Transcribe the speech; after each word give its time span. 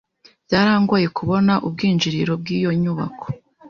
Byarangoye 0.45 1.07
kubona 1.17 1.53
ubwinjiriro 1.67 2.33
bwiyo 2.41 2.69
nyubako. 2.81 3.27